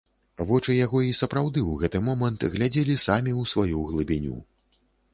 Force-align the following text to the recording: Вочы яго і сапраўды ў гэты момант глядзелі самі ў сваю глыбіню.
Вочы 0.51 0.77
яго 0.85 1.01
і 1.07 1.11
сапраўды 1.19 1.59
ў 1.69 1.83
гэты 1.83 2.03
момант 2.09 2.49
глядзелі 2.57 2.99
самі 3.07 3.31
ў 3.37 3.55
сваю 3.55 3.89
глыбіню. 3.95 4.35